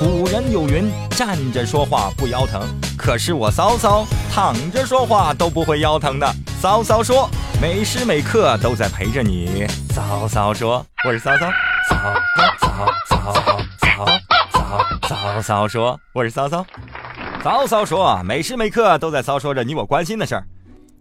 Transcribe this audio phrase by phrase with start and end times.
[0.00, 2.66] 古人有云：站着说话不腰疼。
[2.96, 6.26] 可是我骚骚躺着说话都不会腰疼的。
[6.58, 7.28] 骚骚说，
[7.60, 9.66] 每时每刻都在陪着你。
[9.90, 11.50] 骚骚说，我是骚骚。
[11.86, 11.96] 骚
[12.58, 13.34] 骚骚骚
[13.78, 14.06] 骚
[15.02, 16.64] 骚骚骚说，我是骚骚。
[17.44, 20.44] 骚骚说，每时每刻都在骚说着你我关心的事儿。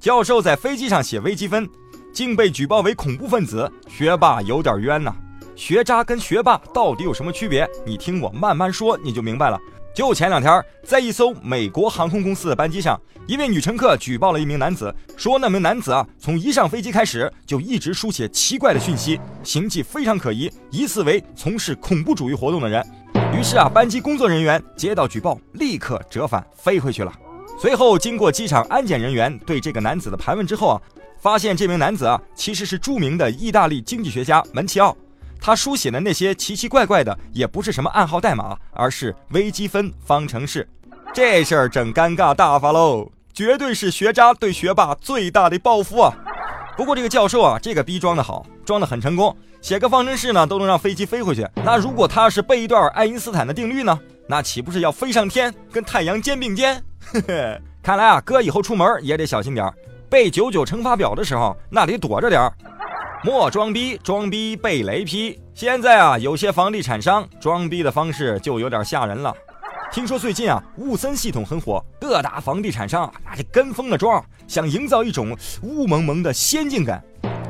[0.00, 1.68] 教授在飞机上写微积分，
[2.14, 5.14] 竟被举报为恐怖分子，学霸有点冤呐、
[5.56, 7.66] 学渣跟学霸到底有什么区别？
[7.86, 9.58] 你听我慢慢说，你就明白了。
[9.94, 22.86] 就前两天，在一艘美国航空公司的班机上，一位女乘客举报了一名男子，说那名男子啊，从一上飞机开始就一直书写奇怪的讯息，行迹非常可疑，疑似为从事恐怖主义活动的人。
[23.34, 27.10] 于是啊，班机工作人员接到举报，立刻折返飞回去了。
[27.58, 30.82] 随后，经过机场安检人员对这个男子的盘问之后啊，
[31.18, 34.94] 发现这名男子啊，其实是著名的意大利经济学家门奇奥。
[35.40, 40.68] 他书写的那些奇奇怪怪的，也不是什么暗号代码，而是微积分方程式。
[41.14, 46.12] 这事儿整尴尬大发喽，绝对是学渣对学霸最大的报复啊！
[46.76, 51.46] 不过这个教授啊，这个逼装的好，装的很成功，写个方程式呢都能让飞机飞回去。
[51.64, 56.82] 那如果他是背一段爱因斯坦的定律呢，那岂不是要飞上天，跟太阳肩并肩？
[57.00, 59.72] 嘿嘿，看来啊，哥以后出门也得小心点儿
[60.10, 62.52] 背九九乘法表的时候，那得躲着点儿。
[63.26, 65.36] 莫装逼，装逼被雷劈。
[65.52, 69.34] 现在啊，有些房地产商装逼的方式就有点吓人了。
[69.90, 77.02] 听说最近啊，雾森系统很火，各大房地产商那就跟风的装，想营造一种雾蒙蒙的仙境感。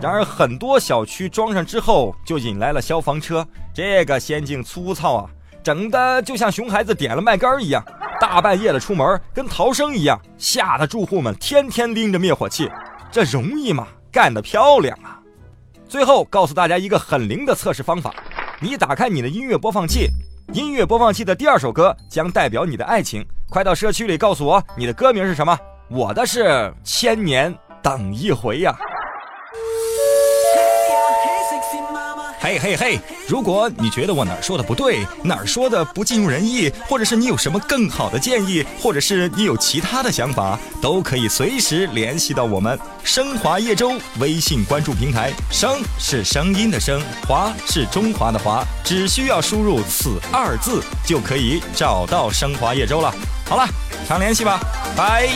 [0.00, 3.44] 然而，很多小区装上之后，就引来了消防车。
[3.74, 5.30] 这个仙境粗糙啊，
[5.60, 7.84] 整的就像熊孩子点了麦秆一样，
[8.20, 12.70] 大半夜的出门跟逃生一样，吓得住户们天天拎着灭火器。
[13.10, 13.88] 这容易吗？
[14.12, 15.13] 干得漂亮啊！
[15.94, 18.12] 最后告诉大家一个很灵的测试方法：
[18.60, 20.08] 你打开你的音乐播放器，
[20.52, 23.24] 音乐播放器的第二首歌将代表你的爱情。
[23.48, 25.56] 快到社区里告诉我你的歌名是什么？
[25.88, 26.42] 我的是
[26.82, 28.76] 《千年等一回》呀。
[32.44, 33.00] 嘿嘿嘿！
[33.26, 45.32] 如果你觉得我哪儿说的不对，哪儿说的不尽如人意，或者是你有什么更好的建议，或者是你有其他的想法，都可以随时联系到我们升华叶舟微信关注平台。
[45.50, 53.10] 声是声音的声，华是中华的华，只需要输入此二字就可以找到升华叶舟了。
[53.46, 53.66] 好了，
[54.06, 54.60] 常联系吧，
[54.94, 55.30] 拜。